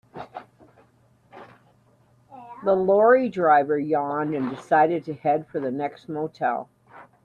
The 2.65 2.73
lorry 2.75 3.29
driver 3.29 3.77
yawned 3.77 4.33
and 4.33 4.49
decided 4.49 5.05
to 5.05 5.13
head 5.13 5.45
for 5.45 5.59
the 5.59 5.69
next 5.69 6.09
motel. 6.09 6.69